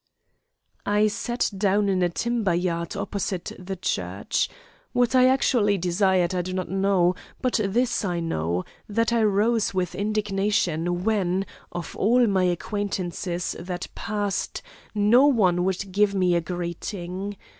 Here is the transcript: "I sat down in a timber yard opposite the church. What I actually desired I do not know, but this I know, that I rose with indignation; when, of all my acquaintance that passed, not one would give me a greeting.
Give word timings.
"I 0.83 1.05
sat 1.05 1.51
down 1.55 1.87
in 1.87 2.01
a 2.01 2.09
timber 2.09 2.55
yard 2.55 2.95
opposite 2.97 3.51
the 3.59 3.75
church. 3.75 4.49
What 4.93 5.13
I 5.13 5.27
actually 5.27 5.77
desired 5.77 6.33
I 6.33 6.41
do 6.41 6.53
not 6.53 6.69
know, 6.69 7.13
but 7.39 7.59
this 7.63 8.03
I 8.03 8.19
know, 8.19 8.65
that 8.89 9.13
I 9.13 9.21
rose 9.21 9.75
with 9.75 9.93
indignation; 9.93 11.03
when, 11.03 11.45
of 11.71 11.95
all 11.95 12.25
my 12.25 12.45
acquaintance 12.45 13.25
that 13.59 13.89
passed, 13.93 14.63
not 14.95 15.33
one 15.33 15.63
would 15.65 15.91
give 15.91 16.15
me 16.15 16.33
a 16.33 16.41
greeting. 16.41 17.37